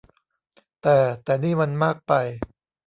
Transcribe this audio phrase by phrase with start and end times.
[0.81, 2.13] แต่ แต่นี่มันมากไป